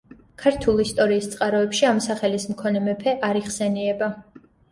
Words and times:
ქართულ 0.43 0.79
ისტორიის 0.83 1.27
წყაროებში 1.33 1.85
ამ 1.91 2.01
სახელის 2.07 2.47
მქონე 2.53 2.83
მეფე 2.87 3.15
არ 3.31 3.41
იხსენიება. 3.45 4.11